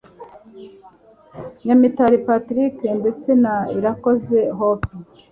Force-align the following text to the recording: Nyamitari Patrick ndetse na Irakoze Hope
Nyamitari 1.65 2.17
Patrick 2.27 2.75
ndetse 2.99 3.29
na 3.43 3.55
Irakoze 3.77 4.37
Hope 4.57 4.91